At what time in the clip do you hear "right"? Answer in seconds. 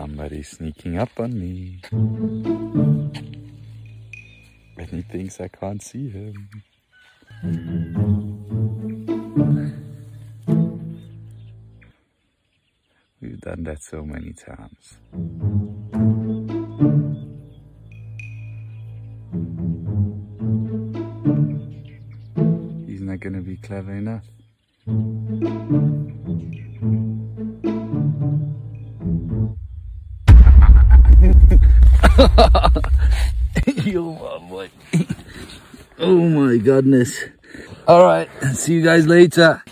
38.04-38.28